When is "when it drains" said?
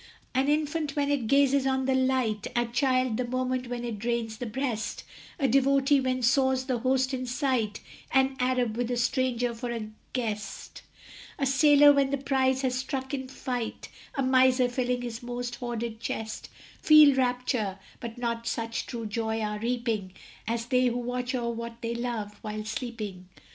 3.67-4.37